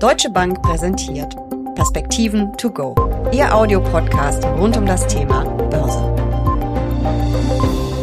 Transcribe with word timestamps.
Deutsche 0.00 0.30
Bank 0.30 0.62
präsentiert 0.62 1.36
Perspektiven 1.74 2.56
to 2.56 2.70
go. 2.70 2.94
Ihr 3.34 3.54
Audiopodcast 3.54 4.42
rund 4.44 4.74
um 4.78 4.86
das 4.86 5.06
Thema 5.06 5.44
Börse. 5.44 6.00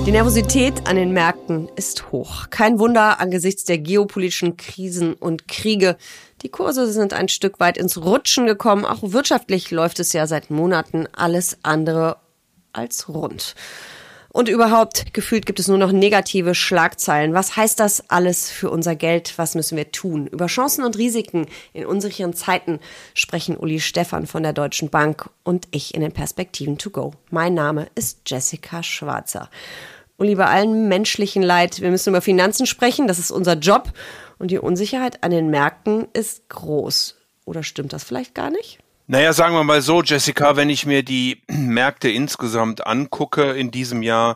Die 0.06 0.12
Nervosität 0.12 0.88
an 0.88 0.96
den 0.96 1.12
Märkten 1.12 1.68
ist 1.76 2.12
hoch. 2.12 2.52
Kein 2.52 2.78
Wunder 2.78 3.20
angesichts 3.20 3.64
der 3.64 3.80
geopolitischen 3.80 4.58
Krisen 4.58 5.16
und 5.16 5.48
Kriege. 5.48 5.98
Die 6.44 6.50
Kurse 6.50 6.86
sind 6.92 7.14
ein 7.14 7.30
Stück 7.30 7.60
weit 7.60 7.80
ins 7.80 7.98
Rutschen 7.98 8.46
gekommen. 8.46 8.86
Auch 8.86 9.00
wirtschaftlich 9.02 9.72
läuft 9.72 10.00
es 10.00 10.14
ja 10.14 10.28
seit 10.28 10.52
Monaten 10.52 11.08
alles 11.14 11.58
andere 11.64 12.18
als 12.74 13.10
rund. 13.10 13.56
Und 14.38 14.50
überhaupt, 14.50 15.16
gefühlt 15.16 15.48
gibt 15.48 15.60
es 15.60 15.68
nur 15.68 15.80
noch 15.80 15.92
negative 15.92 16.54
Schlagzeilen. 16.54 17.34
Was 17.34 17.56
heißt 17.56 17.80
das 17.80 18.08
alles 18.12 18.52
für 18.52 18.70
unser 18.70 18.96
Geld? 18.96 19.34
Was 19.38 19.56
müssen 19.56 19.78
wir 19.78 19.92
tun? 19.92 20.28
Über 20.28 20.46
Chancen 20.46 20.86
und 20.86 20.96
Risiken 20.96 21.48
in 21.74 21.88
unsicheren 21.88 22.34
Zeiten 22.34 22.80
sprechen 23.16 23.58
Uli 23.58 23.80
Stefan 23.80 24.28
von 24.28 24.44
der 24.44 24.54
Deutschen 24.54 24.92
Bank 24.92 25.28
und 25.44 25.68
ich 25.72 25.96
in 25.96 26.02
den 26.02 26.12
Perspektiven 26.12 26.78
to 26.78 26.92
go. 26.92 27.16
Mein 27.32 27.56
Name 27.56 27.88
ist 27.96 28.20
Jessica 28.28 28.84
Schwarzer. 28.84 29.50
Uli, 30.20 30.36
bei 30.36 30.46
allem 30.46 30.88
menschlichen 30.88 31.42
Leid, 31.42 31.82
wir 31.82 31.90
müssen 31.90 32.10
über 32.10 32.22
Finanzen 32.22 32.68
sprechen, 32.68 33.08
das 33.08 33.18
ist 33.18 33.32
unser 33.32 33.56
Job. 33.56 33.92
Und 34.38 34.52
die 34.52 34.60
Unsicherheit 34.60 35.24
an 35.24 35.32
den 35.32 35.50
Märkten 35.50 36.10
ist 36.14 36.48
groß. 36.50 37.16
Oder 37.46 37.64
stimmt 37.64 37.92
das 37.92 38.04
vielleicht 38.04 38.36
gar 38.36 38.52
nicht? 38.52 38.78
Naja, 39.10 39.32
sagen 39.32 39.56
wir 39.56 39.64
mal 39.64 39.82
so, 39.82 40.04
Jessica, 40.04 40.58
wenn 40.58 40.70
ich 40.70 40.86
mir 40.86 41.02
die 41.02 41.42
Märkte 41.48 42.10
insgesamt 42.10 42.86
angucke 42.86 43.54
in 43.54 43.72
diesem 43.72 44.04
Jahr, 44.04 44.36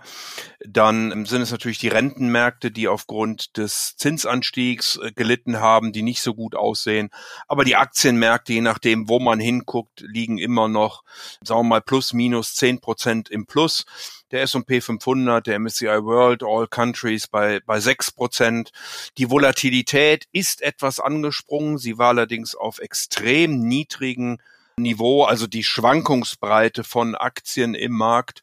dann 0.65 1.25
sind 1.25 1.41
es 1.41 1.51
natürlich 1.51 1.79
die 1.79 1.89
Rentenmärkte, 1.89 2.71
die 2.71 2.87
aufgrund 2.87 3.57
des 3.57 3.97
Zinsanstiegs 3.97 4.95
äh, 4.95 5.11
gelitten 5.11 5.59
haben, 5.59 5.91
die 5.91 6.03
nicht 6.03 6.21
so 6.21 6.33
gut 6.33 6.55
aussehen. 6.55 7.09
Aber 7.49 7.65
die 7.65 7.75
Aktienmärkte, 7.75 8.53
je 8.53 8.61
nachdem, 8.61 9.09
wo 9.09 9.19
man 9.19 9.41
hinguckt, 9.41 10.05
liegen 10.07 10.37
immer 10.37 10.69
noch, 10.69 11.03
sagen 11.43 11.59
wir 11.59 11.63
mal, 11.63 11.81
plus 11.81 12.13
minus 12.13 12.55
zehn 12.55 12.79
Prozent 12.79 13.27
im 13.27 13.47
Plus 13.47 13.83
der 14.31 14.43
S&P 14.43 14.79
500, 14.79 15.47
der 15.47 15.59
MSCI 15.59 16.05
World, 16.05 16.43
All 16.43 16.65
Countries 16.67 17.27
bei, 17.27 17.59
bei 17.65 17.81
sechs 17.81 18.09
Prozent. 18.09 18.71
Die 19.17 19.29
Volatilität 19.29 20.29
ist 20.31 20.61
etwas 20.61 21.01
angesprungen. 21.01 21.77
Sie 21.77 21.97
war 21.97 22.09
allerdings 22.09 22.55
auf 22.55 22.79
extrem 22.79 23.59
niedrigen 23.59 24.37
Niveau, 24.77 25.23
also 25.23 25.47
die 25.47 25.63
Schwankungsbreite 25.63 26.83
von 26.83 27.15
Aktien 27.15 27.73
im 27.75 27.93
Markt 27.93 28.41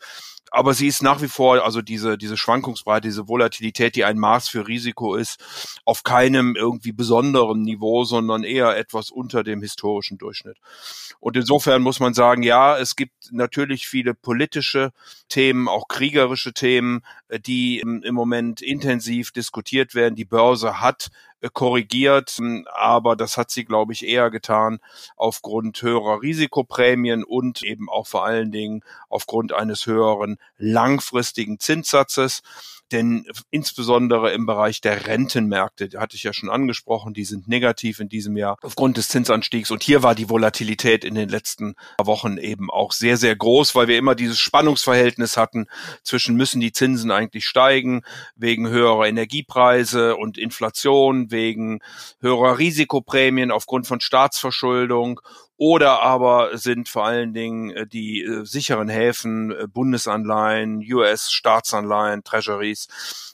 aber 0.50 0.74
sie 0.74 0.86
ist 0.86 1.02
nach 1.02 1.20
wie 1.20 1.28
vor, 1.28 1.62
also 1.64 1.82
diese, 1.82 2.16
diese 2.16 2.36
Schwankungsbreite, 2.36 3.08
diese 3.08 3.28
Volatilität, 3.28 3.96
die 3.96 4.04
ein 4.04 4.18
Maß 4.18 4.48
für 4.48 4.66
Risiko 4.66 5.14
ist, 5.14 5.38
auf 5.84 6.04
keinem 6.04 6.56
irgendwie 6.56 6.92
besonderen 6.92 7.62
Niveau, 7.62 8.04
sondern 8.04 8.44
eher 8.44 8.76
etwas 8.76 9.10
unter 9.10 9.44
dem 9.44 9.60
historischen 9.60 10.18
Durchschnitt. 10.18 10.56
Und 11.20 11.36
insofern 11.36 11.82
muss 11.82 12.00
man 12.00 12.14
sagen, 12.14 12.42
ja, 12.42 12.78
es 12.78 12.96
gibt 12.96 13.30
natürlich 13.30 13.88
viele 13.88 14.14
politische 14.14 14.92
Themen, 15.28 15.68
auch 15.68 15.88
kriegerische 15.88 16.52
Themen, 16.52 17.02
äh, 17.28 17.40
die 17.40 17.80
im, 17.80 18.02
im 18.02 18.14
Moment 18.14 18.62
intensiv 18.62 19.32
diskutiert 19.32 19.94
werden. 19.94 20.14
Die 20.14 20.24
Börse 20.24 20.80
hat 20.80 21.10
korrigiert, 21.52 22.30
hm, 22.38 22.66
aber 22.74 23.16
das 23.16 23.36
hat 23.36 23.50
sie, 23.50 23.64
glaube 23.64 23.92
ich, 23.92 24.06
eher 24.06 24.30
getan 24.30 24.80
aufgrund 25.16 25.80
höherer 25.82 26.22
Risikoprämien 26.22 27.24
und 27.24 27.62
eben 27.62 27.88
auch 27.88 28.06
vor 28.06 28.24
allen 28.24 28.50
Dingen 28.52 28.82
aufgrund 29.08 29.52
eines 29.52 29.86
höheren 29.86 30.38
langfristigen 30.58 31.58
Zinssatzes. 31.60 32.42
Denn 32.92 33.26
insbesondere 33.50 34.32
im 34.32 34.46
Bereich 34.46 34.80
der 34.80 35.06
Rentenmärkte, 35.06 35.90
hatte 35.98 36.16
ich 36.16 36.22
ja 36.22 36.32
schon 36.32 36.50
angesprochen, 36.50 37.14
die 37.14 37.24
sind 37.24 37.48
negativ 37.48 38.00
in 38.00 38.08
diesem 38.08 38.36
Jahr 38.36 38.56
aufgrund 38.62 38.96
des 38.96 39.08
Zinsanstiegs. 39.08 39.70
Und 39.70 39.82
hier 39.82 40.02
war 40.02 40.14
die 40.14 40.30
Volatilität 40.30 41.04
in 41.04 41.14
den 41.14 41.28
letzten 41.28 41.74
Wochen 42.02 42.38
eben 42.38 42.70
auch 42.70 42.92
sehr, 42.92 43.16
sehr 43.16 43.36
groß, 43.36 43.74
weil 43.74 43.88
wir 43.88 43.98
immer 43.98 44.14
dieses 44.14 44.38
Spannungsverhältnis 44.38 45.36
hatten 45.36 45.66
zwischen 46.02 46.36
müssen 46.36 46.60
die 46.60 46.72
Zinsen 46.72 47.10
eigentlich 47.10 47.46
steigen 47.46 48.02
wegen 48.36 48.68
höherer 48.68 49.06
Energiepreise 49.06 50.16
und 50.16 50.38
Inflation, 50.38 51.30
wegen 51.30 51.80
höherer 52.20 52.58
Risikoprämien 52.58 53.50
aufgrund 53.50 53.86
von 53.86 54.00
Staatsverschuldung 54.00 55.20
oder 55.58 56.02
aber 56.02 56.56
sind 56.56 56.88
vor 56.88 57.04
allen 57.04 57.34
Dingen 57.34 57.70
äh, 57.70 57.86
die 57.86 58.22
äh, 58.22 58.44
sicheren 58.44 58.88
Häfen, 58.88 59.50
äh, 59.50 59.66
Bundesanleihen, 59.66 60.78
US-Staatsanleihen, 60.88 62.22
Treasuries, 62.22 62.86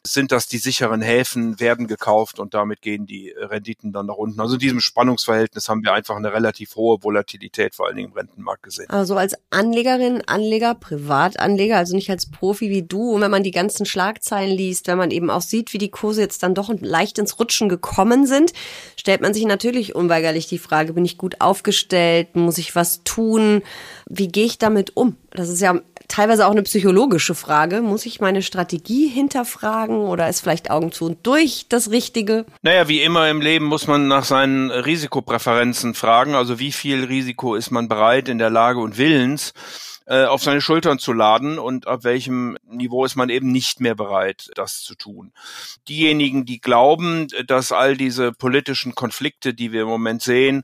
sind 0.06 0.32
das 0.32 0.48
die 0.48 0.58
sicheren 0.58 1.02
Häfen, 1.02 1.60
werden 1.60 1.86
gekauft 1.86 2.38
und 2.38 2.54
damit 2.54 2.80
gehen 2.80 3.06
die 3.06 3.30
Renditen 3.36 3.92
dann 3.92 4.06
nach 4.06 4.16
unten. 4.16 4.40
Also 4.40 4.54
in 4.54 4.60
diesem 4.60 4.80
Spannungsverhältnis 4.80 5.68
haben 5.68 5.84
wir 5.84 5.92
einfach 5.92 6.16
eine 6.16 6.32
relativ 6.32 6.76
hohe 6.76 7.02
Volatilität, 7.02 7.74
vor 7.74 7.86
allen 7.86 7.96
Dingen 7.96 8.08
im 8.10 8.14
Rentenmarkt 8.14 8.62
gesehen. 8.62 8.88
Also 8.88 9.16
als 9.16 9.34
Anlegerin, 9.50 10.22
Anleger, 10.26 10.74
Privatanleger, 10.74 11.76
also 11.76 11.94
nicht 11.94 12.10
als 12.10 12.30
Profi 12.30 12.70
wie 12.70 12.82
du, 12.82 13.12
und 13.12 13.20
wenn 13.20 13.30
man 13.30 13.42
die 13.42 13.50
ganzen 13.50 13.84
Schlagzeilen 13.86 14.54
liest, 14.54 14.86
wenn 14.86 14.98
man 14.98 15.10
eben 15.10 15.30
auch 15.30 15.42
sieht, 15.42 15.74
wie 15.74 15.78
die 15.78 15.90
Kurse 15.90 16.22
jetzt 16.22 16.42
dann 16.42 16.54
doch 16.54 16.72
leicht 16.80 17.18
ins 17.18 17.38
Rutschen 17.38 17.68
gekommen 17.68 18.26
sind, 18.26 18.52
stellt 18.96 19.20
man 19.20 19.34
sich 19.34 19.44
natürlich 19.44 19.94
unweigerlich 19.94 20.46
die 20.46 20.58
Frage, 20.58 20.94
bin 20.94 21.04
ich 21.04 21.18
gut 21.18 21.40
aufgestellt? 21.40 22.13
Welt? 22.14 22.36
Muss 22.36 22.58
ich 22.58 22.74
was 22.74 23.02
tun? 23.04 23.62
Wie 24.08 24.28
gehe 24.28 24.46
ich 24.46 24.58
damit 24.58 24.96
um? 24.96 25.16
Das 25.30 25.48
ist 25.48 25.60
ja 25.60 25.80
teilweise 26.08 26.46
auch 26.46 26.52
eine 26.52 26.62
psychologische 26.62 27.34
Frage. 27.34 27.80
Muss 27.80 28.06
ich 28.06 28.20
meine 28.20 28.42
Strategie 28.42 29.08
hinterfragen 29.08 29.98
oder 29.98 30.28
ist 30.28 30.40
vielleicht 30.40 30.70
Augen 30.70 30.92
zu 30.92 31.06
und 31.06 31.26
durch 31.26 31.66
das 31.68 31.90
Richtige? 31.90 32.46
Naja, 32.62 32.88
wie 32.88 33.02
immer 33.02 33.28
im 33.28 33.40
Leben 33.40 33.64
muss 33.64 33.86
man 33.86 34.06
nach 34.06 34.24
seinen 34.24 34.70
Risikopräferenzen 34.70 35.94
fragen. 35.94 36.34
Also 36.34 36.58
wie 36.58 36.72
viel 36.72 37.04
Risiko 37.04 37.54
ist 37.56 37.70
man 37.70 37.88
bereit 37.88 38.28
in 38.28 38.38
der 38.38 38.50
Lage 38.50 38.80
und 38.80 38.96
willens? 38.98 39.52
Äh, 40.06 40.24
auf 40.24 40.42
seine 40.42 40.60
Schultern 40.60 40.98
zu 40.98 41.14
laden 41.14 41.58
und 41.58 41.86
ab 41.86 42.04
welchem 42.04 42.58
Niveau 42.68 43.06
ist 43.06 43.16
man 43.16 43.30
eben 43.30 43.50
nicht 43.50 43.80
mehr 43.80 43.94
bereit, 43.94 44.50
das 44.54 44.82
zu 44.82 44.94
tun. 44.94 45.32
Diejenigen, 45.88 46.44
die 46.44 46.60
glauben, 46.60 47.28
dass 47.46 47.72
all 47.72 47.96
diese 47.96 48.30
politischen 48.32 48.94
Konflikte, 48.94 49.54
die 49.54 49.72
wir 49.72 49.82
im 49.82 49.88
Moment 49.88 50.20
sehen, 50.20 50.62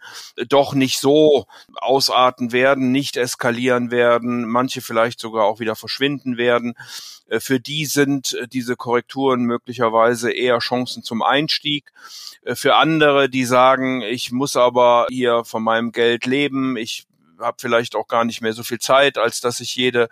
doch 0.51 0.75
nicht 0.75 1.01
so 1.01 1.47
ausarten 1.77 2.53
werden, 2.53 2.93
nicht 2.93 3.17
eskalieren 3.17 3.91
werden, 3.91 4.47
manche 4.47 4.83
vielleicht 4.83 5.21
sogar 5.21 5.47
auch 5.47 5.59
wieder 5.59 5.75
verschwinden 5.75 6.37
werden, 6.37 6.75
äh, 7.29 7.41
für 7.41 7.61
die 7.61 7.87
sind 7.87 8.35
äh, 8.35 8.47
diese 8.47 8.77
Korrekturen 8.77 9.45
möglicherweise 9.45 10.31
eher 10.33 10.59
Chancen 10.59 11.03
zum 11.03 11.23
Einstieg. 11.23 11.93
Für 12.55 12.77
andere, 12.77 13.29
die 13.29 13.45
sagen, 13.45 14.01
ich 14.01 14.33
muss 14.33 14.57
aber 14.57 15.07
hier 15.11 15.45
von 15.45 15.63
meinem 15.63 15.93
Geld 15.93 16.25
leben, 16.25 16.79
ich 16.79 17.05
habe 17.41 17.57
vielleicht 17.61 17.97
auch 17.97 18.09
gar 18.09 18.25
nicht 18.25 18.41
mehr 18.41 18.53
so 18.53 18.63
viel 18.63 18.79
Zeit, 18.79 19.19
als 19.19 19.41
dass 19.41 19.61
ich 19.61 19.75
jede 19.75 20.09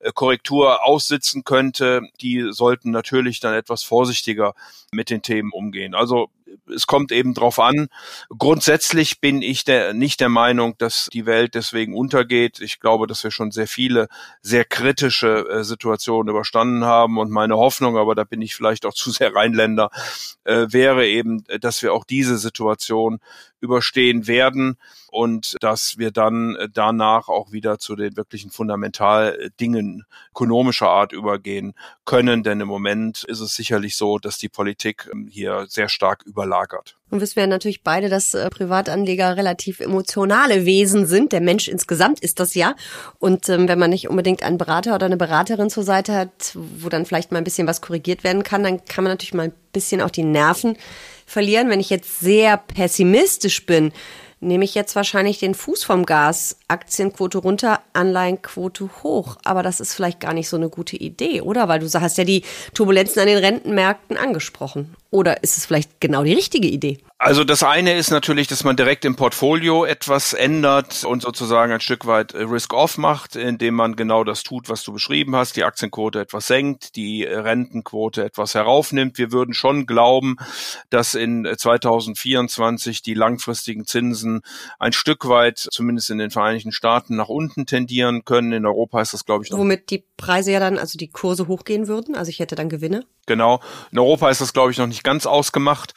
äh, 0.00 0.12
Korrektur 0.12 0.84
aussitzen 0.84 1.44
könnte. 1.44 2.02
Die 2.20 2.48
sollten 2.50 2.90
natürlich 2.90 3.40
dann 3.40 3.54
etwas 3.54 3.82
vorsichtiger 3.82 4.54
mit 4.92 5.10
den 5.10 5.22
Themen 5.22 5.52
umgehen. 5.52 5.94
Also 5.94 6.30
es 6.74 6.86
kommt 6.86 7.12
eben 7.12 7.34
drauf 7.34 7.58
an. 7.58 7.88
Grundsätzlich 8.36 9.20
bin 9.20 9.42
ich 9.42 9.64
der, 9.64 9.94
nicht 9.94 10.20
der 10.20 10.28
Meinung, 10.28 10.76
dass 10.78 11.08
die 11.12 11.26
Welt 11.26 11.54
deswegen 11.54 11.94
untergeht. 11.94 12.60
Ich 12.60 12.80
glaube, 12.80 13.06
dass 13.06 13.22
wir 13.24 13.30
schon 13.30 13.50
sehr 13.50 13.66
viele 13.66 14.08
sehr 14.42 14.64
kritische 14.64 15.48
äh, 15.48 15.64
Situationen 15.64 16.30
überstanden 16.30 16.84
haben 16.84 17.18
und 17.18 17.30
meine 17.30 17.56
Hoffnung, 17.56 17.96
aber 17.96 18.14
da 18.14 18.24
bin 18.24 18.42
ich 18.42 18.54
vielleicht 18.54 18.86
auch 18.86 18.94
zu 19.00 19.10
sehr 19.10 19.34
Rheinländer, 19.34 19.90
äh, 20.44 20.66
wäre 20.70 21.06
eben, 21.06 21.44
dass 21.60 21.82
wir 21.82 21.92
auch 21.92 22.04
diese 22.04 22.38
Situation 22.38 23.20
überstehen 23.60 24.26
werden 24.26 24.76
und 25.10 25.56
dass 25.60 25.98
wir 25.98 26.10
dann 26.10 26.56
äh, 26.56 26.68
danach 26.72 27.28
auch 27.28 27.52
wieder 27.52 27.78
zu 27.78 27.96
den 27.96 28.16
wirklichen 28.16 28.50
Fundamentaldingen 28.50 30.04
ökonomischer 30.30 30.88
Art 30.88 31.12
übergehen 31.12 31.74
können. 32.04 32.42
Denn 32.42 32.60
im 32.60 32.68
Moment 32.68 33.24
ist 33.24 33.40
es 33.40 33.54
sicherlich 33.54 33.96
so, 33.96 34.18
dass 34.18 34.38
die 34.38 34.48
Politik 34.48 35.08
ähm, 35.12 35.28
hier 35.30 35.66
sehr 35.68 35.88
stark 35.88 36.22
überlagert. 36.24 36.96
Und 37.10 37.20
wissen 37.20 37.36
wir 37.36 37.46
natürlich 37.48 37.82
beide, 37.82 38.08
dass 38.08 38.34
äh, 38.34 38.48
Privatanleger 38.50 39.36
relativ 39.36 39.80
emotionale 39.80 40.64
Wesen 40.64 41.06
sind. 41.06 41.32
Der 41.32 41.40
Mensch 41.40 41.66
insgesamt 41.66 42.20
ist 42.20 42.38
das 42.38 42.54
ja. 42.54 42.76
Und 43.18 43.48
ähm, 43.48 43.66
wenn 43.66 43.78
man 43.80 43.90
nicht 43.90 44.08
unbedingt 44.08 44.44
einen 44.44 44.58
Berater 44.58 44.94
oder 44.94 45.06
eine 45.06 45.16
Beraterin 45.16 45.70
zur 45.70 45.82
Seite 45.82 46.14
hat, 46.14 46.52
wo 46.54 46.88
dann 46.88 47.06
vielleicht 47.06 47.32
mal 47.32 47.38
ein 47.38 47.44
bisschen 47.44 47.66
was 47.66 47.80
korrigiert 47.80 48.22
werden 48.22 48.44
kann, 48.44 48.62
dann 48.62 48.84
kann 48.84 49.02
man 49.02 49.12
natürlich 49.12 49.34
mal 49.34 49.48
ein 49.48 49.54
bisschen 49.72 50.00
auch 50.00 50.10
die 50.10 50.22
Nerven 50.22 50.76
verlieren. 51.30 51.70
Wenn 51.70 51.80
ich 51.80 51.90
jetzt 51.90 52.20
sehr 52.20 52.56
pessimistisch 52.56 53.64
bin, 53.66 53.92
nehme 54.40 54.64
ich 54.64 54.74
jetzt 54.74 54.96
wahrscheinlich 54.96 55.38
den 55.38 55.54
Fuß 55.54 55.84
vom 55.84 56.06
Gas. 56.06 56.56
Aktienquote 56.68 57.38
runter, 57.38 57.80
Anleihenquote 57.92 58.90
hoch. 59.02 59.36
Aber 59.44 59.62
das 59.62 59.80
ist 59.80 59.94
vielleicht 59.94 60.20
gar 60.20 60.32
nicht 60.32 60.48
so 60.48 60.56
eine 60.56 60.68
gute 60.68 60.96
Idee, 60.96 61.42
oder? 61.42 61.68
Weil 61.68 61.80
du 61.80 61.86
hast 61.86 62.18
ja 62.18 62.24
die 62.24 62.42
Turbulenzen 62.74 63.20
an 63.20 63.28
den 63.28 63.38
Rentenmärkten 63.38 64.16
angesprochen. 64.16 64.94
Oder 65.10 65.42
ist 65.42 65.56
es 65.56 65.66
vielleicht 65.66 66.00
genau 66.00 66.24
die 66.24 66.34
richtige 66.34 66.68
Idee? 66.68 66.98
Also 67.22 67.44
das 67.44 67.62
eine 67.62 67.98
ist 67.98 68.10
natürlich, 68.10 68.46
dass 68.46 68.64
man 68.64 68.76
direkt 68.76 69.04
im 69.04 69.14
Portfolio 69.14 69.84
etwas 69.84 70.32
ändert 70.32 71.04
und 71.04 71.20
sozusagen 71.20 71.70
ein 71.70 71.82
Stück 71.82 72.06
weit 72.06 72.32
äh, 72.32 72.44
Risk-Off 72.44 72.96
macht, 72.96 73.36
indem 73.36 73.74
man 73.74 73.94
genau 73.94 74.24
das 74.24 74.42
tut, 74.42 74.70
was 74.70 74.82
du 74.84 74.94
beschrieben 74.94 75.36
hast, 75.36 75.54
die 75.56 75.64
Aktienquote 75.64 76.18
etwas 76.18 76.46
senkt, 76.46 76.96
die 76.96 77.26
äh, 77.26 77.36
Rentenquote 77.36 78.24
etwas 78.24 78.54
heraufnimmt. 78.54 79.18
Wir 79.18 79.32
würden 79.32 79.52
schon 79.52 79.84
glauben, 79.84 80.36
dass 80.88 81.14
in 81.14 81.46
2024 81.46 82.96
äh, 82.96 83.02
die 83.04 83.12
langfristigen 83.12 83.84
Zinsen 83.84 84.40
ein 84.78 84.94
Stück 84.94 85.28
weit, 85.28 85.58
zumindest 85.58 86.08
in 86.08 86.16
den 86.16 86.30
Vereinigten 86.30 86.72
Staaten, 86.72 87.16
nach 87.16 87.28
unten 87.28 87.66
tendieren 87.66 88.24
können. 88.24 88.52
In 88.52 88.64
Europa 88.64 89.02
ist 89.02 89.12
das, 89.12 89.26
glaube 89.26 89.44
ich, 89.44 89.50
noch. 89.50 89.58
Womit 89.58 89.90
die 89.90 90.06
Preise 90.16 90.52
ja 90.52 90.58
dann, 90.58 90.78
also 90.78 90.96
die 90.96 91.10
Kurse 91.10 91.48
hochgehen 91.48 91.86
würden. 91.86 92.14
Also 92.14 92.30
ich 92.30 92.38
hätte 92.38 92.54
dann 92.54 92.70
Gewinne. 92.70 93.04
Genau. 93.30 93.60
In 93.92 94.00
Europa 94.00 94.28
ist 94.28 94.40
das, 94.40 94.52
glaube 94.52 94.72
ich, 94.72 94.78
noch 94.78 94.88
nicht 94.88 95.04
ganz 95.04 95.24
ausgemacht. 95.24 95.94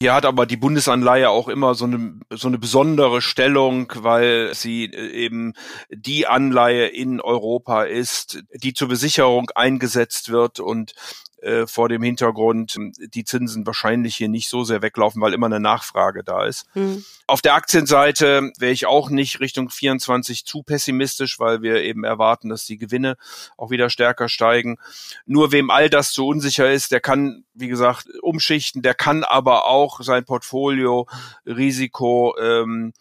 Hier 0.00 0.14
hat 0.14 0.26
aber 0.26 0.46
die 0.46 0.56
Bundesanleihe 0.56 1.30
auch 1.30 1.46
immer 1.46 1.76
so 1.76 1.84
eine, 1.84 2.18
so 2.28 2.48
eine 2.48 2.58
besondere 2.58 3.22
Stellung, 3.22 3.92
weil 3.94 4.52
sie 4.52 4.86
äh, 4.86 5.12
eben 5.12 5.52
die 5.90 6.26
Anleihe 6.26 6.88
in 6.88 7.20
Europa 7.20 7.84
ist, 7.84 8.42
die 8.52 8.74
zur 8.74 8.88
Besicherung 8.88 9.48
eingesetzt 9.54 10.30
wird 10.30 10.58
und 10.58 10.94
äh, 11.42 11.66
vor 11.66 11.88
dem 11.88 12.02
Hintergrund 12.02 12.76
die 12.98 13.24
Zinsen 13.24 13.66
wahrscheinlich 13.66 14.16
hier 14.16 14.28
nicht 14.28 14.48
so 14.48 14.64
sehr 14.64 14.80
weglaufen, 14.80 15.20
weil 15.20 15.34
immer 15.34 15.46
eine 15.46 15.60
Nachfrage 15.60 16.22
da 16.22 16.46
ist. 16.46 16.66
Mhm. 16.74 17.04
Auf 17.26 17.42
der 17.42 17.54
Aktienseite 17.54 18.52
wäre 18.58 18.72
ich 18.72 18.86
auch 18.86 19.10
nicht 19.10 19.40
Richtung 19.40 19.68
24 19.68 20.44
zu 20.44 20.62
pessimistisch, 20.62 21.40
weil 21.40 21.62
wir 21.62 21.82
eben 21.82 22.04
erwarten, 22.04 22.48
dass 22.48 22.64
die 22.64 22.78
Gewinne 22.78 23.16
auch 23.56 23.70
wieder 23.70 23.90
stärker 23.90 24.28
steigen. 24.28 24.78
Nur 25.26 25.50
wem 25.52 25.70
all 25.70 25.90
das 25.90 26.12
zu 26.12 26.26
unsicher 26.26 26.70
ist, 26.70 26.92
der 26.92 27.00
kann, 27.00 27.44
wie 27.54 27.68
gesagt, 27.68 28.06
umschichten, 28.22 28.82
der 28.82 28.94
kann 28.94 29.24
aber 29.24 29.66
auch 29.66 30.00
sein 30.00 30.24
Portfolio 30.24 31.08
Risiko 31.44 32.36
ähm, 32.40 32.92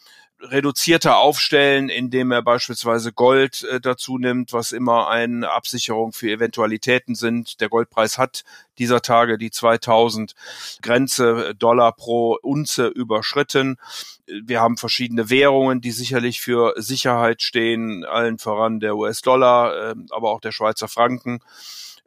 reduzierter 0.42 1.18
aufstellen, 1.18 1.90
indem 1.90 2.32
er 2.32 2.42
beispielsweise 2.42 3.14
Gold 3.14 3.64
äh, 3.64 3.80
dazu 3.80 4.18
nimmt, 4.18 4.54
was 4.54 4.72
immer 4.72 5.10
eine 5.10 5.50
Absicherung 5.52 6.14
für 6.14 6.32
Eventualitäten 6.32 7.16
sind. 7.16 7.62
Der 7.62 7.70
Goldpreis 7.70 8.18
hat 8.18 8.44
dieser 8.78 9.02
Tage 9.02 9.38
die 9.38 9.52
2000 9.52 10.34
Grenze 10.82 11.50
äh, 11.50 11.56
Dollar 11.56 11.94
pro 11.94 12.38
Unze 12.42 12.88
überschritten. 12.88 13.78
Wir 14.26 14.62
haben 14.62 14.78
verschiedene 14.78 15.30
Währungen, 15.30 15.82
die 15.82 15.92
sicherlich 15.92 16.42
für 16.42 16.74
Sicherheit 16.78 17.42
stehen, 17.42 18.06
allen 18.06 18.38
voran 18.38 18.80
der 18.80 18.96
US-Dollar, 18.96 19.92
äh, 19.92 19.96
aber 20.10 20.32
auch 20.32 20.42
der 20.42 20.52
Schweizer 20.52 20.88
Franken. 20.88 21.40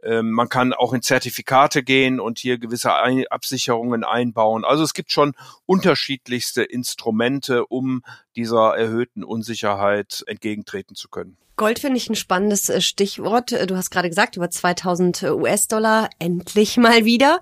Ähm, 0.05 0.31
man 0.31 0.49
kann 0.49 0.73
auch 0.73 0.93
in 0.93 1.03
Zertifikate 1.03 1.83
gehen 1.83 2.21
und 2.21 2.39
hier 2.39 2.59
gewisse 2.59 2.93
Absicherungen 3.31 4.05
einbauen. 4.05 4.65
Also 4.65 4.83
es 4.83 4.95
gibt 4.95 5.11
schon 5.11 5.35
unterschiedlichste 5.67 6.63
Instrumente, 6.63 7.67
um 7.67 8.03
dieser 8.37 8.77
erhöhten 8.77 9.25
Unsicherheit 9.25 10.23
entgegentreten 10.27 10.95
zu 10.95 11.09
können. 11.09 11.37
Gold 11.57 11.79
finde 11.79 11.99
ich 11.99 12.11
ein 12.11 12.17
spannendes 12.17 12.69
äh, 12.69 12.81
Stichwort. 12.81 13.53
Äh, 13.53 13.69
du 13.69 13.77
hast 13.77 13.91
gerade 13.91 14.09
gesagt, 14.09 14.37
über 14.37 14.51
2000 14.51 15.23
US-Dollar 15.23 16.11
endlich 16.19 16.77
mal 16.79 17.05
wieder. 17.05 17.41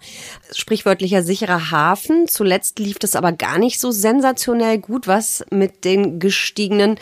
Sprichwörtlicher 0.52 1.22
sicherer 1.22 1.70
Hafen. 1.70 2.28
Zuletzt 2.28 2.78
lief 2.78 2.98
das 2.98 3.16
aber 3.16 3.32
gar 3.32 3.58
nicht 3.58 3.80
so 3.80 3.90
sensationell 3.90 4.78
gut, 4.78 5.06
was 5.06 5.44
mit 5.50 5.84
den 5.84 6.20
gestiegenen 6.20 6.98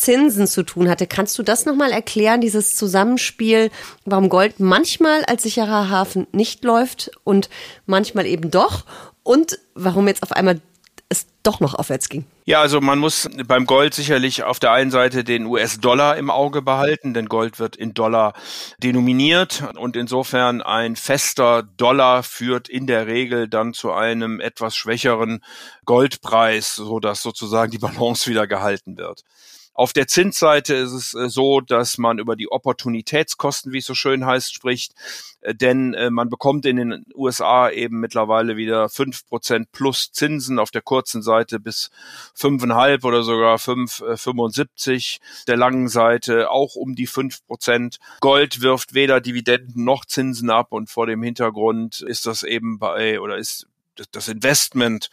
Zinsen 0.00 0.46
zu 0.46 0.62
tun 0.62 0.88
hatte. 0.88 1.06
Kannst 1.06 1.38
du 1.38 1.42
das 1.42 1.66
nochmal 1.66 1.92
erklären, 1.92 2.40
dieses 2.40 2.74
Zusammenspiel, 2.74 3.70
warum 4.06 4.30
Gold 4.30 4.58
manchmal 4.58 5.24
als 5.26 5.42
sicherer 5.42 5.90
Hafen 5.90 6.26
nicht 6.32 6.64
läuft 6.64 7.10
und 7.22 7.50
manchmal 7.84 8.24
eben 8.24 8.50
doch 8.50 8.86
und 9.22 9.58
warum 9.74 10.08
jetzt 10.08 10.22
auf 10.22 10.32
einmal 10.32 10.60
es 11.10 11.26
doch 11.42 11.60
noch 11.60 11.74
aufwärts 11.74 12.08
ging? 12.08 12.24
Ja, 12.46 12.62
also 12.62 12.80
man 12.80 12.98
muss 12.98 13.28
beim 13.46 13.66
Gold 13.66 13.92
sicherlich 13.92 14.42
auf 14.42 14.58
der 14.58 14.72
einen 14.72 14.90
Seite 14.90 15.22
den 15.22 15.44
US-Dollar 15.44 16.16
im 16.16 16.30
Auge 16.30 16.62
behalten, 16.62 17.12
denn 17.12 17.26
Gold 17.26 17.58
wird 17.58 17.76
in 17.76 17.92
Dollar 17.92 18.32
denominiert 18.78 19.64
und 19.76 19.96
insofern 19.96 20.62
ein 20.62 20.96
fester 20.96 21.62
Dollar 21.62 22.22
führt 22.22 22.70
in 22.70 22.86
der 22.86 23.06
Regel 23.06 23.48
dann 23.48 23.74
zu 23.74 23.92
einem 23.92 24.40
etwas 24.40 24.74
schwächeren 24.76 25.44
Goldpreis, 25.84 26.74
so 26.74 27.00
dass 27.00 27.22
sozusagen 27.22 27.70
die 27.70 27.78
Balance 27.78 28.30
wieder 28.30 28.46
gehalten 28.46 28.96
wird. 28.96 29.24
Auf 29.80 29.94
der 29.94 30.06
Zinsseite 30.06 30.74
ist 30.74 30.92
es 30.92 31.14
äh, 31.14 31.30
so, 31.30 31.62
dass 31.62 31.96
man 31.96 32.18
über 32.18 32.36
die 32.36 32.52
Opportunitätskosten, 32.52 33.72
wie 33.72 33.78
es 33.78 33.86
so 33.86 33.94
schön 33.94 34.26
heißt, 34.26 34.52
spricht. 34.52 34.92
Äh, 35.40 35.54
denn 35.54 35.94
äh, 35.94 36.10
man 36.10 36.28
bekommt 36.28 36.66
in 36.66 36.76
den 36.76 37.06
USA 37.14 37.70
eben 37.70 37.98
mittlerweile 37.98 38.58
wieder 38.58 38.90
fünf 38.90 39.26
Prozent 39.26 39.72
plus 39.72 40.12
Zinsen 40.12 40.58
auf 40.58 40.70
der 40.70 40.82
kurzen 40.82 41.22
Seite 41.22 41.58
bis 41.58 41.90
fünfeinhalb 42.34 43.06
oder 43.06 43.22
sogar 43.22 43.58
fünf 43.58 44.02
5,75. 44.02 45.18
Der 45.48 45.56
langen 45.56 45.88
Seite 45.88 46.50
auch 46.50 46.74
um 46.74 46.94
die 46.94 47.06
fünf 47.06 47.42
Prozent. 47.46 48.00
Gold 48.20 48.60
wirft 48.60 48.92
weder 48.92 49.22
Dividenden 49.22 49.82
noch 49.82 50.04
Zinsen 50.04 50.50
ab 50.50 50.72
und 50.72 50.90
vor 50.90 51.06
dem 51.06 51.22
Hintergrund 51.22 52.02
ist 52.02 52.26
das 52.26 52.42
eben 52.42 52.78
bei 52.78 53.18
oder 53.18 53.38
ist 53.38 53.66
das 54.12 54.28
Investment 54.28 55.10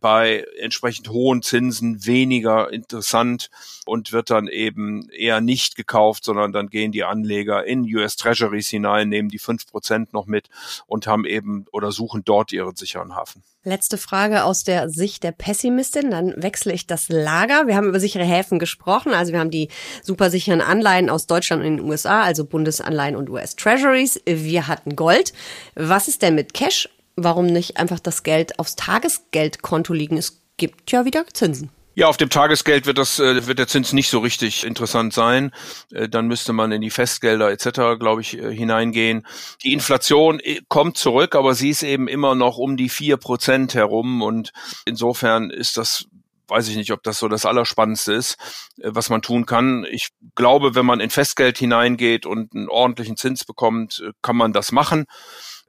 bei 0.00 0.44
entsprechend 0.58 1.08
hohen 1.08 1.42
Zinsen 1.42 2.04
weniger 2.06 2.72
interessant 2.72 3.50
und 3.86 4.12
wird 4.12 4.30
dann 4.30 4.48
eben 4.48 5.08
eher 5.10 5.40
nicht 5.40 5.76
gekauft, 5.76 6.24
sondern 6.24 6.52
dann 6.52 6.68
gehen 6.68 6.92
die 6.92 7.04
Anleger 7.04 7.64
in 7.64 7.82
US 7.94 8.16
Treasuries 8.16 8.68
hinein, 8.68 9.08
nehmen 9.08 9.28
die 9.28 9.38
fünf 9.38 9.66
Prozent 9.66 10.12
noch 10.12 10.26
mit 10.26 10.48
und 10.86 11.06
haben 11.06 11.24
eben 11.24 11.66
oder 11.72 11.92
suchen 11.92 12.22
dort 12.24 12.52
ihren 12.52 12.76
sicheren 12.76 13.14
Hafen. 13.16 13.42
Letzte 13.62 13.98
Frage 13.98 14.44
aus 14.44 14.64
der 14.64 14.88
Sicht 14.88 15.22
der 15.22 15.32
Pessimistin. 15.32 16.10
Dann 16.10 16.32
wechsle 16.42 16.72
ich 16.72 16.86
das 16.86 17.10
Lager. 17.10 17.66
Wir 17.66 17.76
haben 17.76 17.88
über 17.88 18.00
sichere 18.00 18.24
Häfen 18.24 18.58
gesprochen. 18.58 19.12
Also 19.12 19.32
wir 19.32 19.38
haben 19.38 19.50
die 19.50 19.68
supersicheren 20.02 20.62
Anleihen 20.62 21.10
aus 21.10 21.26
Deutschland 21.26 21.62
und 21.62 21.76
den 21.76 21.84
USA, 21.84 22.22
also 22.22 22.46
Bundesanleihen 22.46 23.16
und 23.16 23.28
US 23.28 23.56
Treasuries. 23.56 24.18
Wir 24.24 24.66
hatten 24.66 24.96
Gold. 24.96 25.34
Was 25.74 26.08
ist 26.08 26.22
denn 26.22 26.36
mit 26.36 26.54
Cash 26.54 26.88
warum 27.24 27.46
nicht 27.46 27.76
einfach 27.76 28.00
das 28.00 28.22
Geld 28.22 28.58
aufs 28.58 28.76
Tagesgeldkonto 28.76 29.92
liegen? 29.92 30.16
Es 30.16 30.42
gibt 30.56 30.90
ja 30.92 31.04
wieder 31.04 31.24
Zinsen. 31.32 31.70
Ja, 31.94 32.06
auf 32.06 32.16
dem 32.16 32.30
Tagesgeld 32.30 32.86
wird 32.86 32.98
das 32.98 33.18
äh, 33.18 33.46
wird 33.46 33.58
der 33.58 33.66
Zins 33.66 33.92
nicht 33.92 34.10
so 34.10 34.20
richtig 34.20 34.64
interessant 34.64 35.12
sein. 35.12 35.52
Äh, 35.92 36.08
dann 36.08 36.28
müsste 36.28 36.52
man 36.52 36.70
in 36.70 36.80
die 36.80 36.90
Festgelder 36.90 37.50
etc. 37.50 37.98
glaube 37.98 38.20
ich 38.20 38.38
äh, 38.38 38.54
hineingehen. 38.54 39.26
Die 39.64 39.72
Inflation 39.72 40.40
kommt 40.68 40.96
zurück, 40.96 41.34
aber 41.34 41.54
sie 41.54 41.70
ist 41.70 41.82
eben 41.82 42.06
immer 42.06 42.34
noch 42.36 42.58
um 42.58 42.76
die 42.76 42.88
vier 42.88 43.16
Prozent 43.16 43.74
herum 43.74 44.22
und 44.22 44.52
insofern 44.86 45.50
ist 45.50 45.76
das 45.76 46.06
weiß 46.46 46.68
ich 46.68 46.76
nicht, 46.76 46.90
ob 46.90 47.02
das 47.02 47.18
so 47.18 47.28
das 47.28 47.46
Allerspannendste 47.46 48.12
ist, 48.12 48.36
was 48.82 49.08
man 49.08 49.22
tun 49.22 49.46
kann. 49.46 49.86
Ich 49.88 50.08
glaube, 50.34 50.74
wenn 50.74 50.84
man 50.84 50.98
in 50.98 51.10
Festgeld 51.10 51.58
hineingeht 51.58 52.26
und 52.26 52.54
einen 52.54 52.68
ordentlichen 52.68 53.16
Zins 53.16 53.44
bekommt, 53.44 54.02
kann 54.20 54.36
man 54.36 54.52
das 54.52 54.72
machen. 54.72 55.04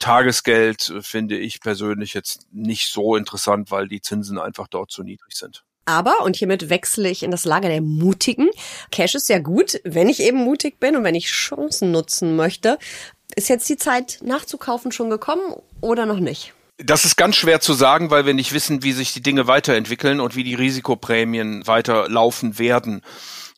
Tagesgeld 0.01 0.89
äh, 0.89 1.01
finde 1.01 1.38
ich 1.38 1.62
persönlich 1.62 2.13
jetzt 2.13 2.48
nicht 2.51 2.92
so 2.92 3.15
interessant, 3.15 3.71
weil 3.71 3.88
die 3.88 4.01
Zinsen 4.01 4.38
einfach 4.38 4.68
dort 4.68 4.92
zu 4.92 5.03
niedrig 5.03 5.36
sind. 5.36 5.63
Aber, 5.86 6.21
und 6.24 6.36
hiermit 6.36 6.69
wechsle 6.69 7.09
ich 7.09 7.24
in 7.24 7.31
das 7.31 7.46
Lager 7.46 7.70
der 7.70 7.81
Mutigen. 7.81 8.50
Cash 8.91 9.15
ist 9.15 9.29
ja 9.29 9.39
gut, 9.39 9.79
wenn 9.84 10.10
ich 10.10 10.22
eben 10.22 10.38
mutig 10.38 10.79
bin 10.79 10.96
und 10.96 11.03
wenn 11.03 11.15
ich 11.15 11.27
Chancen 11.27 11.91
nutzen 11.91 12.36
möchte. 12.36 12.77
Ist 13.36 13.50
jetzt 13.50 13.67
die 13.70 13.77
Zeit 13.77 14.20
nachzukaufen 14.22 14.91
schon 14.91 15.10
gekommen 15.10 15.55
oder 15.79 16.05
noch 16.05 16.20
nicht? 16.20 16.53
Das 16.77 17.05
ist 17.05 17.15
ganz 17.15 17.36
schwer 17.36 17.62
zu 17.62 17.74
sagen, 17.74 18.10
weil 18.10 18.25
wir 18.25 18.34
nicht 18.34 18.53
wissen, 18.53 18.84
wie 18.84 18.91
sich 18.91 19.13
die 19.13 19.22
Dinge 19.22 19.48
weiterentwickeln 19.48 20.20
und 20.20 20.36
wie 20.36 20.43
die 20.43 20.55
Risikoprämien 20.55 21.65
weiterlaufen 21.67 22.58
werden. 22.60 23.01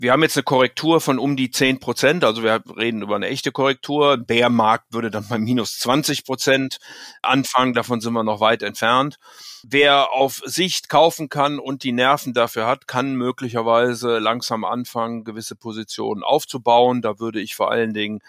Wir 0.04 0.12
haben 0.12 0.22
jetzt 0.22 0.36
eine 0.36 0.44
Korrektur 0.44 1.00
von 1.00 1.18
um 1.18 1.38
die 1.38 1.50
10 1.50 1.80
Prozent, 1.80 2.26
also 2.26 2.44
wir 2.44 2.62
reden 2.76 3.04
über 3.04 3.16
eine 3.16 3.30
echte 3.30 3.54
Korrektur. 3.54 4.18
Bärmarkt 4.18 4.92
würde 4.92 5.10
dann 5.10 5.26
bei 5.30 5.40
minus 5.40 5.80
20 5.80 6.26
Prozent 6.26 6.80
anfangen, 7.22 7.74
davon 7.74 8.02
sind 8.02 8.12
wir 8.12 8.22
noch 8.26 8.42
weit 8.42 8.64
entfernt. 8.64 9.18
Wer 9.66 10.12
auf 10.12 10.42
Sicht 10.44 10.90
kaufen 10.90 11.30
kann 11.30 11.58
und 11.58 11.84
die 11.84 11.94
Nerven 11.94 12.34
dafür 12.34 12.68
hat, 12.68 12.86
kann 12.86 13.16
möglicherweise 13.16 14.20
langsam 14.20 14.66
anfangen, 14.66 15.24
gewisse 15.24 15.56
Positionen 15.56 16.22
aufzubauen. 16.22 17.02
Da 17.02 17.18
würde 17.18 17.40
ich 17.40 17.56
vor 17.56 17.72
allen 17.72 17.94
Dingen 17.94 18.20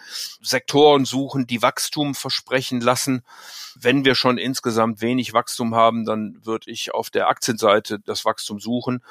Sektoren 0.41 1.03
suchen, 1.03 1.45
die 1.45 1.61
Wachstum 1.61 2.15
versprechen 2.15 2.79
lassen. 2.79 3.21
Wenn 3.77 4.05
wir 4.05 4.15
schon 4.15 4.37
insgesamt 4.37 5.01
wenig 5.01 5.33
Wachstum 5.33 5.75
haben, 5.75 6.05
dann 6.05 6.39
würde 6.45 6.71
ich 6.71 6.93
auf 6.93 7.09
der 7.09 7.27
Aktienseite 7.27 7.99
das 7.99 8.23
Wachstum 8.23 8.61
suchen. 8.61 9.03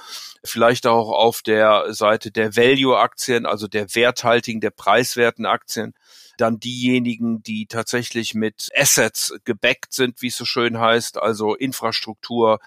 Vielleicht 0.43 0.87
auch 0.87 1.11
auf 1.11 1.43
der 1.43 1.93
Seite 1.93 2.31
der 2.31 2.54
Value-Aktien, 2.57 3.47
also 3.47 3.69
der 3.69 3.95
werthaltigen, 3.95 4.61
der 4.61 4.71
preiswerten 4.71 5.47
Aktien 5.47 5.95
dann 6.39 6.59
diejenigen, 6.59 7.43
die 7.43 7.67
tatsächlich 7.67 8.35
mit 8.35 8.71
Assets 8.77 9.35
gebackt 9.45 9.93
sind, 9.95 10.21
wie 10.23 10.29
es 10.29 10.37
so 10.37 10.45
schön 10.45 10.79
heißt, 10.79 11.19
also 11.19 11.55
Infrastruktur, 11.55 12.59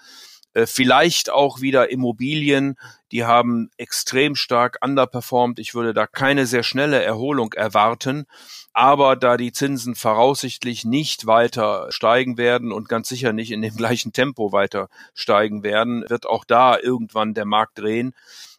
Äh, 0.54 0.66
vielleicht 0.66 1.28
auch 1.30 1.60
wieder 1.60 1.90
Immobilien, 1.90 2.76
die 3.12 3.24
haben 3.24 3.70
extrem 3.76 4.34
stark 4.34 4.78
underperformed. 4.82 5.58
Ich 5.58 5.74
würde 5.74 5.92
da 5.92 6.06
keine 6.06 6.46
sehr 6.46 6.62
schnelle 6.62 7.02
Erholung 7.02 7.52
erwarten. 7.52 8.24
Aber 8.72 9.14
da 9.16 9.36
die 9.36 9.52
Zinsen 9.52 9.94
voraussichtlich 9.94 10.84
nicht 10.84 11.26
weiter 11.26 11.88
steigen 11.90 12.38
werden 12.38 12.72
und 12.72 12.88
ganz 12.88 13.08
sicher 13.08 13.32
nicht 13.34 13.50
in 13.50 13.60
dem 13.60 13.76
gleichen 13.76 14.12
Tempo 14.12 14.50
weiter 14.50 14.88
steigen 15.14 15.62
werden, 15.62 16.04
wird 16.08 16.24
auch 16.24 16.44
da 16.46 16.78
irgendwann 16.78 17.34
der 17.34 17.44
Markt 17.44 17.78
drehen. 17.78 18.14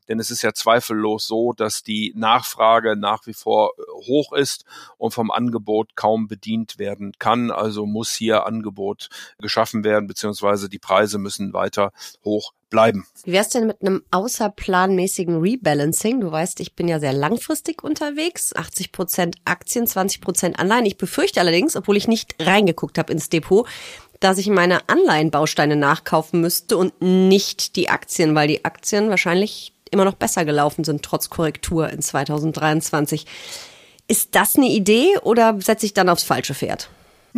Denn 0.10 0.20
es 0.20 0.32
ist 0.32 0.42
ja 0.42 0.54
zweifellos 0.54 1.28
so, 1.28 1.54
dass 1.54 1.84
die 1.84 2.14
Nachfrage 2.16 2.96
nach 2.98 3.28
wie 3.28 3.34
vor 3.34 3.72
äh, 3.78 3.82
hoch 4.08 4.34
ist 4.34 4.66
und 4.98 5.14
vom 5.14 5.32
Angebot 5.32 5.96
kaum 5.96 6.28
bedient 6.28 6.80
werden 6.80 7.14
kann. 7.20 7.52
Also 7.52 7.86
muss 7.86 8.14
hier 8.14 8.46
Angebot 8.46 9.10
geschaffen 9.38 9.84
werden, 9.84 10.08
beziehungsweise 10.08 10.68
die 10.68 10.80
Preise 10.80 11.20
müssen 11.20 11.54
weiter 11.54 11.92
hoch 12.26 12.54
bleiben. 12.70 13.06
Wie 13.24 13.32
wär's 13.32 13.50
denn 13.50 13.68
mit 13.68 13.82
einem 13.82 14.04
außerplanmäßigen 14.12 15.40
Rebalancing? 15.40 16.22
Du 16.22 16.32
weißt, 16.32 16.60
ich 16.60 16.76
bin 16.76 16.88
ja 16.88 17.00
sehr 17.00 17.14
langfristig 17.14 17.84
unterwegs. 17.84 18.56
80 18.56 18.92
Prozent 18.92 19.36
Aktien, 19.46 19.88
20 19.88 20.22
Prozent 20.22 20.60
Anleihen. 20.60 20.86
Ich 20.86 20.98
befürchte 20.98 21.40
allerdings, 21.40 21.76
obwohl 21.76 21.98
ich 21.98 22.08
nicht 22.08 22.36
reingeguckt 22.40 22.98
habe 22.98 23.12
ins 23.12 23.30
Depot, 23.30 23.68
dass 24.20 24.38
ich 24.38 24.48
meine 24.48 24.88
Anleihenbausteine 24.90 25.76
nachkaufen 25.76 26.42
müsste 26.42 26.78
und 26.78 27.02
nicht 27.02 27.76
die 27.76 27.90
Aktien, 27.90 28.36
weil 28.36 28.48
die 28.48 28.66
Aktien 28.66 29.10
wahrscheinlich 29.10 29.74
immer 29.92 30.06
noch 30.06 30.16
besser 30.16 30.46
gelaufen 30.46 30.84
sind, 30.84 31.04
trotz 31.04 31.30
Korrektur 31.30 31.90
in 31.90 32.02
2023. 32.02 33.26
Ist 34.08 34.36
das 34.36 34.56
eine 34.56 34.68
Idee 34.68 35.18
oder 35.22 35.56
setze 35.60 35.86
ich 35.86 35.94
dann 35.94 36.10
aufs 36.10 36.24
falsche 36.24 36.54
Pferd? 36.54 36.90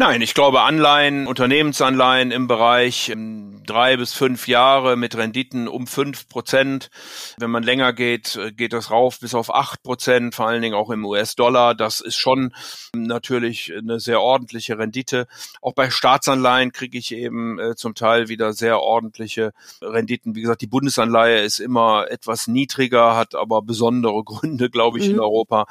Nein, 0.02 0.24
ich 0.24 0.34
glaube 0.34 0.62
Anleihen, 0.62 1.28
Unternehmensanleihen 1.28 2.32
im 2.32 2.48
Bereich 2.48 3.10
ähm, 3.10 3.62
drei 3.68 3.98
bis 3.98 4.14
fünf 4.14 4.48
Jahre 4.48 4.96
mit 4.96 5.16
Renditen 5.16 5.68
um 5.68 5.86
fünf 5.86 6.28
Prozent. 6.28 6.90
Wenn 7.38 7.52
man 7.52 7.62
länger 7.62 7.94
geht, 7.94 8.36
äh, 8.36 8.52
geht 8.52 8.74
das 8.74 8.90
rauf 8.90 9.20
bis 9.20 9.36
auf 9.36 9.54
acht 9.54 9.84
Prozent, 9.84 10.34
vor 10.34 10.48
allen 10.48 10.64
Dingen 10.64 10.74
auch 10.74 10.90
im 10.90 11.06
US-Dollar. 11.06 11.76
Das 11.76 12.02
ist 12.02 12.16
schon 12.16 12.52
natürlich 12.96 13.72
eine 13.78 14.00
sehr 14.00 14.22
ordentliche 14.22 14.80
Rendite. 14.80 15.28
Auch 15.62 15.74
bei 15.74 15.92
Staatsanleihen 15.92 16.72
kriege 16.72 16.98
ich 16.98 17.12
eben 17.14 17.60
äh, 17.60 17.76
zum 17.76 17.94
Teil 17.94 18.28
wieder 18.28 18.54
sehr 18.54 18.80
ordentliche 18.80 19.54
Renditen. 19.84 20.34
Wie 20.34 20.42
gesagt, 20.42 20.62
die 20.62 20.68
Bundesanleihe 20.68 21.42
ist 21.42 21.60
immer 21.60 22.08
etwas 22.10 22.48
niedriger, 22.48 23.16
hat 23.16 23.36
aber 23.36 23.62
besondere 23.62 24.24
Gründe, 24.26 24.72
glaube 24.72 24.98
ich, 24.98 25.10
mhm. 25.10 25.14
in 25.14 25.20
Europa. 25.20 25.68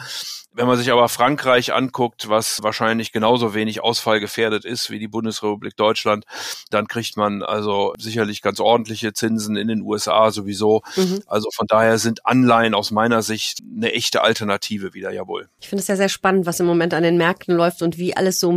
Wenn 0.53 0.67
man 0.67 0.79
sich 0.79 0.91
aber 0.91 1.09
Frankreich 1.09 1.73
anguckt, 1.73 2.29
was 2.29 2.63
wahrscheinlich 2.63 3.13
genauso 3.13 3.55
wenig 3.55 3.83
ausfallgefährdet 4.21 4.65
ist 4.65 4.91
wie 4.91 4.99
die 4.99 5.09
Bundesrepublik 5.09 5.77
Deutschland, 5.77 6.25
dann 6.71 6.89
kriegt 6.89 7.17
man 7.17 7.43
also 7.43 7.95
sicherlich 7.99 8.43
ganz 8.43 8.61
ordentliche 8.61 9.13
Zinsen 9.13 9.57
in 9.57 9.69
den 9.69 9.83
USA 9.83 10.31
sowieso. 10.31 10.83
Mhm. 10.97 11.23
Also 11.27 11.49
von 11.55 11.67
daher 11.67 11.99
sind 11.99 12.27
Anleihen 12.27 12.75
aus 12.75 12.91
meiner 12.91 13.23
Sicht 13.23 13.61
eine 13.77 13.93
echte 13.93 14.23
Alternative 14.23 14.95
wieder, 14.95 15.13
jawohl. 15.13 15.49
Ich 15.61 15.69
finde 15.69 15.81
es 15.83 15.89
ja 15.89 15.97
sehr 15.97 16.09
spannend, 16.09 16.47
was 16.47 16.61
im 16.61 16.67
Moment 16.67 16.95
an 16.95 17.03
den 17.03 17.17
Märkten 17.17 17.55
läuft 17.55 17.83
und 17.83 17.99
wie 17.99 18.17
alles 18.17 18.41
so 18.41 18.51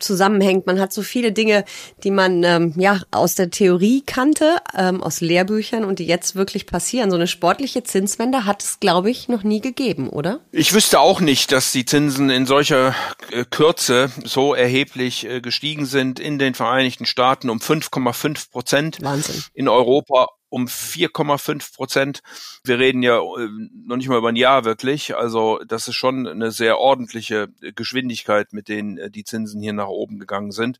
zusammenhängt. 0.00 0.66
Man 0.66 0.80
hat 0.80 0.92
so 0.92 1.02
viele 1.02 1.32
Dinge, 1.32 1.64
die 2.02 2.10
man 2.10 2.42
ähm, 2.42 2.74
ja 2.76 3.00
aus 3.10 3.34
der 3.34 3.50
Theorie 3.50 4.02
kannte, 4.04 4.56
ähm, 4.76 5.02
aus 5.02 5.20
Lehrbüchern 5.20 5.84
und 5.84 5.98
die 5.98 6.06
jetzt 6.06 6.34
wirklich 6.34 6.66
passieren. 6.66 7.10
So 7.10 7.16
eine 7.16 7.26
sportliche 7.26 7.82
Zinswende 7.84 8.44
hat 8.44 8.62
es, 8.62 8.80
glaube 8.80 9.10
ich, 9.10 9.28
noch 9.28 9.42
nie 9.42 9.60
gegeben, 9.60 10.08
oder? 10.08 10.40
Ich 10.52 10.72
wüsste 10.72 11.00
auch 11.00 11.20
nicht, 11.20 11.34
nicht, 11.34 11.52
dass 11.52 11.72
die 11.72 11.84
Zinsen 11.84 12.30
in 12.30 12.46
solcher 12.46 12.94
äh, 13.30 13.44
Kürze 13.44 14.08
so 14.24 14.54
erheblich 14.54 14.93
äh, 14.96 15.40
gestiegen 15.40 15.86
sind 15.86 16.20
in 16.20 16.38
den 16.38 16.54
Vereinigten 16.54 17.06
Staaten 17.06 17.50
um 17.50 17.58
5,5 17.58 18.50
Prozent. 18.50 19.02
Wahnsinn. 19.02 19.42
In 19.54 19.68
Europa 19.68 20.28
um 20.48 20.66
4,5 20.66 21.74
Prozent. 21.74 22.22
Wir 22.62 22.78
reden 22.78 23.02
ja 23.02 23.18
äh, 23.18 23.48
noch 23.86 23.96
nicht 23.96 24.08
mal 24.08 24.18
über 24.18 24.28
ein 24.28 24.36
Jahr 24.36 24.64
wirklich. 24.64 25.16
Also 25.16 25.60
das 25.66 25.88
ist 25.88 25.96
schon 25.96 26.26
eine 26.26 26.50
sehr 26.50 26.78
ordentliche 26.78 27.48
Geschwindigkeit, 27.74 28.52
mit 28.52 28.68
denen 28.68 29.10
die 29.10 29.24
Zinsen 29.24 29.60
hier 29.60 29.72
nach 29.72 29.88
oben 29.88 30.18
gegangen 30.18 30.52
sind. 30.52 30.78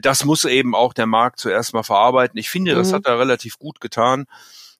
Das 0.00 0.24
muss 0.24 0.44
eben 0.44 0.74
auch 0.74 0.92
der 0.92 1.06
Markt 1.06 1.40
zuerst 1.40 1.74
mal 1.74 1.82
verarbeiten. 1.82 2.38
Ich 2.38 2.50
finde, 2.50 2.74
das 2.74 2.90
mhm. 2.90 2.96
hat 2.96 3.06
er 3.06 3.18
relativ 3.18 3.58
gut 3.58 3.80
getan. 3.80 4.26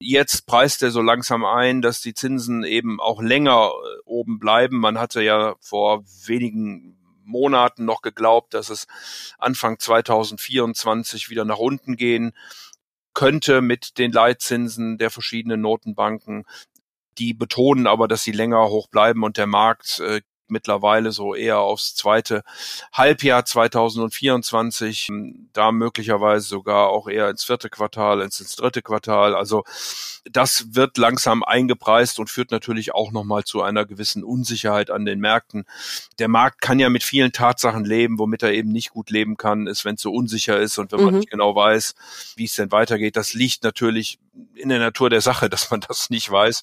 Jetzt 0.03 0.47
preist 0.47 0.83
er 0.83 0.91
so 0.91 1.03
langsam 1.03 1.45
ein, 1.45 1.83
dass 1.83 2.01
die 2.01 2.15
Zinsen 2.15 2.65
eben 2.65 3.01
auch 3.01 3.21
länger 3.21 3.71
äh, 3.71 4.01
oben 4.07 4.39
bleiben. 4.39 4.79
Man 4.79 4.99
hatte 4.99 5.21
ja 5.21 5.57
vor 5.61 6.05
wenigen 6.25 6.97
Monaten 7.31 7.85
noch 7.85 8.03
geglaubt, 8.03 8.55
dass 8.55 8.69
es 8.69 8.87
Anfang 9.39 9.79
2024 9.79 11.31
wieder 11.31 11.45
nach 11.45 11.59
unten 11.59 11.97
gehen 11.97 12.33
könnte 13.15 13.61
mit 13.61 13.99
den 13.99 14.13
Leitzinsen 14.13 14.99
der 14.99 15.11
verschiedenen 15.11 15.61
Notenbanken. 15.61 16.45
Die 17.19 17.35
betonen 17.35 17.87
aber, 17.87 18.09
dass 18.09 18.23
sie 18.23 18.33
länger 18.33 18.69
hoch 18.69 18.89
bleiben 18.89 19.25
und 19.25 19.37
der 19.37 19.47
Markt 19.47 20.01
äh, 20.01 20.21
mittlerweile 20.51 21.13
so 21.13 21.35
eher 21.35 21.59
aufs 21.59 21.95
zweite 21.95 22.43
Halbjahr 22.93 23.45
2024, 23.45 25.09
hm, 25.09 25.49
da 25.53 25.73
möglicherweise 25.73 26.47
sogar 26.47 26.89
auch 26.89 27.09
eher 27.09 27.31
ins 27.31 27.45
vierte 27.45 27.71
Quartal, 27.71 28.21
ins, 28.21 28.41
ins 28.41 28.57
dritte 28.57 28.83
Quartal. 28.83 29.35
Also 29.35 29.65
das 30.25 30.75
wird 30.75 30.99
langsam 30.99 31.43
eingepreist 31.43 32.19
und 32.19 32.31
führt 32.31 32.51
natürlich 32.51 32.95
auch 32.95 33.13
nochmal 33.13 33.45
zu 33.45 33.63
einer 33.63 33.87
gewissen 33.87 34.25
Unsicherheit 34.25 34.91
an 34.91 35.05
den 35.05 35.21
Märkten. 35.21 35.65
Der 36.19 36.29
Markt 36.29 36.61
kann 36.61 36.79
ja 36.79 36.91
mit 36.91 37.03
vielen 37.03 37.33
Tatsachen 37.33 37.85
leben, 37.85 38.19
womit 38.19 38.43
er 38.43 38.53
eben 38.53 38.71
nicht 38.71 38.91
gut 38.91 39.11
leben 39.11 39.37
kann, 39.37 39.67
ist, 39.67 39.85
wenn 39.85 39.95
es 39.95 40.03
so 40.03 40.13
unsicher 40.13 40.59
ist 40.59 40.79
und 40.79 40.93
wenn 40.93 41.03
man 41.03 41.15
mhm. 41.15 41.21
nicht 41.21 41.31
genau 41.31 41.55
weiß, 41.55 41.95
wie 42.37 42.45
es 42.45 42.55
denn 42.55 42.73
weitergeht. 42.73 43.17
Das 43.17 43.33
liegt 43.35 43.65
natürlich 43.65 44.19
in 44.55 44.69
der 44.69 44.79
Natur 44.79 45.11
der 45.11 45.21
Sache, 45.21 45.49
dass 45.51 45.71
man 45.71 45.81
das 45.81 46.11
nicht 46.11 46.31
weiß. 46.31 46.63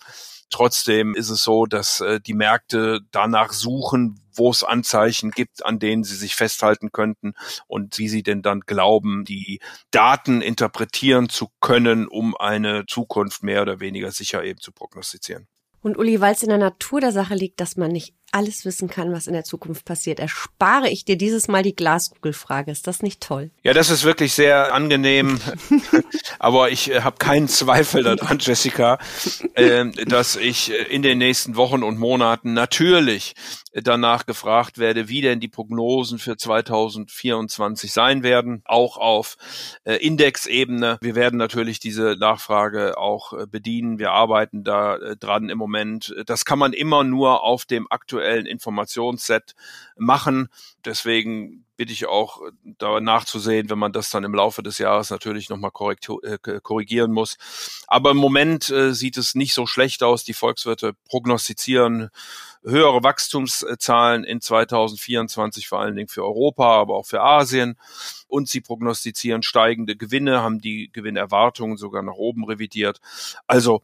Trotzdem 0.50 1.14
ist 1.14 1.30
es 1.30 1.44
so, 1.44 1.66
dass 1.66 2.02
äh, 2.02 2.20
die 2.20 2.34
Märkte 2.34 3.02
danach 3.12 3.52
suchen, 3.52 4.22
wo 4.34 4.50
es 4.50 4.64
Anzeichen 4.64 5.32
gibt, 5.32 5.66
an 5.66 5.80
denen 5.80 6.04
sie 6.04 6.16
sich 6.16 6.36
festhalten 6.36 6.92
könnten 6.92 7.34
und 7.68 7.98
wie 7.98 8.08
sie 8.08 8.24
denn 8.24 8.42
dann 8.42 8.62
glauben, 8.62 9.26
die 9.26 9.60
Daten 9.92 10.42
interpretieren 10.42 11.28
zu 11.30 11.50
können, 11.60 12.08
um 12.08 12.36
eine 12.38 12.86
Zukunft 12.86 13.44
mehr 13.44 13.62
oder 13.62 13.80
weniger 13.80 14.12
sicher 14.12 14.44
eben 14.44 14.60
zu 14.60 14.72
prognostizieren. 14.72 15.48
Und 15.82 15.98
Uli, 15.98 16.20
weil 16.22 16.34
es 16.34 16.44
in 16.44 16.50
der 16.50 16.58
Natur 16.58 17.02
der 17.02 17.12
Sache 17.12 17.36
liegt, 17.36 17.60
dass 17.60 17.78
man 17.78 17.92
nicht 17.92 18.14
alles 18.32 18.66
wissen 18.66 18.90
kann, 18.90 19.14
was 19.14 19.28
in 19.28 19.34
der 19.34 19.44
Zukunft 19.44 19.86
passiert, 19.86 20.20
erspare 20.20 20.90
ich 20.90 21.06
dir 21.06 21.18
dieses 21.18 21.48
Mal 21.48 21.64
die 21.64 21.76
Glaskugelfrage. 21.76 22.72
Ist 22.72 22.88
das 22.88 23.02
nicht 23.02 23.22
toll? 23.22 23.52
Ja, 23.64 23.74
das 23.74 23.90
ist 23.90 24.04
wirklich 24.04 24.34
sehr 24.34 24.74
angenehm. 24.74 25.40
Aber 26.40 26.70
ich 26.70 26.92
äh, 26.92 27.02
habe 27.02 27.18
keinen 27.18 27.48
Zweifel 27.48 28.04
daran, 28.04 28.40
Jessica, 28.40 29.00
äh, 29.54 29.86
dass 30.06 30.36
ich 30.36 30.72
äh, 30.72 30.84
in 30.84 31.02
den 31.02 31.18
nächsten 31.18 31.56
Wochen 31.56 31.84
und 31.84 31.98
Monaten 31.98 32.54
natürlich 32.54 33.34
danach 33.74 34.26
gefragt 34.26 34.78
werde, 34.78 35.08
wie 35.08 35.22
denn 35.22 35.40
die 35.40 35.48
Prognosen 35.48 36.20
für 36.20 36.38
2024 36.38 37.92
sein 37.92 38.24
werden, 38.24 38.62
auch 38.66 38.98
auf 38.98 39.38
äh, 39.84 39.96
Indexebene. 39.96 40.98
Wir 41.02 41.16
werden 41.16 41.38
natürlich 41.38 41.80
diese 41.80 42.16
Nachfrage 42.20 42.98
auch 42.98 43.34
äh, 43.34 43.46
bedienen. 43.46 44.00
Wir 44.00 44.12
arbeiten 44.12 44.64
da 44.64 44.96
äh, 44.96 45.16
dran 45.16 45.50
im 45.50 45.58
Moment. 45.58 46.16
Das 46.26 46.46
kann 46.46 46.60
man 46.60 46.74
immer 46.74 47.04
nur 47.04 47.44
auf 47.44 47.66
dem 47.66 47.88
aktuellen 47.90 48.17
Informationsset 48.20 49.56
machen. 49.96 50.50
Deswegen 50.86 51.66
bitte 51.78 51.94
ich 51.94 52.08
auch 52.08 52.42
da 52.64 53.00
nachzusehen, 53.00 53.70
wenn 53.70 53.78
man 53.78 53.94
das 53.94 54.10
dann 54.10 54.24
im 54.24 54.34
Laufe 54.34 54.64
des 54.64 54.80
Jahres 54.80 55.12
natürlich 55.12 55.48
nochmal 55.48 55.72
korrigieren 55.72 57.12
muss. 57.12 57.38
Aber 57.88 58.12
im 58.12 58.18
Moment 58.18 58.70
äh, 58.70 58.94
sieht 58.94 59.18
es 59.18 59.36
nicht 59.36 59.54
so 59.54 59.68
schlecht 59.68 60.02
aus. 60.04 60.24
Die 60.24 60.34
Volkswirte 60.34 60.94
prognostizieren 61.08 62.10
höhere 62.64 63.04
Wachstumszahlen 63.04 64.24
in 64.24 64.42
2024, 64.42 65.68
vor 65.68 65.80
allen 65.80 65.96
Dingen 65.96 66.10
für 66.10 66.24
Europa, 66.24 66.80
aber 66.80 66.96
auch 66.96 67.06
für 67.06 67.22
Asien. 67.22 67.78
Und 68.28 68.50
sie 68.50 68.60
prognostizieren 68.60 69.44
steigende 69.44 69.96
Gewinne, 69.96 70.42
haben 70.42 70.60
die 70.60 70.90
Gewinnerwartungen 70.92 71.78
sogar 71.78 72.02
nach 72.02 72.16
oben 72.16 72.44
revidiert. 72.44 73.00
Also 73.46 73.84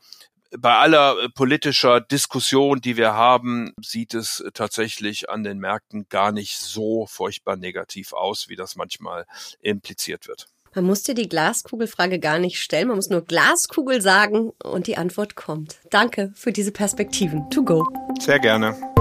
bei 0.58 0.76
aller 0.76 1.30
politischer 1.36 2.02
Diskussion, 2.02 2.82
die 2.82 2.98
wir 2.98 3.14
haben, 3.14 3.74
sieht 3.82 4.14
es 4.14 4.44
tatsächlich 4.54 5.30
an 5.30 5.44
den 5.44 5.60
Märkten 5.60 6.08
gar 6.10 6.32
nicht 6.32 6.58
so 6.58 7.06
furchtbar 7.06 7.56
negativ 7.56 8.14
aus, 8.14 8.50
wie 8.50 8.56
das 8.56 8.76
manchmal 8.76 9.26
impliziert 9.62 10.28
wird. 10.28 10.48
Man 10.76 10.86
muss 10.86 11.04
dir 11.04 11.14
die 11.14 11.30
Glaskugelfrage 11.30 12.20
gar 12.20 12.40
nicht 12.40 12.60
stellen, 12.60 12.88
man 12.88 12.96
muss 12.96 13.10
nur 13.10 13.24
Glaskugel 13.24 14.02
sagen 14.02 14.52
und 14.64 14.88
die 14.88 14.98
Antwort 14.98 15.36
kommt. 15.36 15.80
Danke 15.92 16.32
für 16.36 16.52
diese 16.52 16.72
Perspektiven. 16.72 17.48
To 17.52 17.64
go. 17.64 17.88
Sehr 18.20 18.40
gerne. 18.40 18.93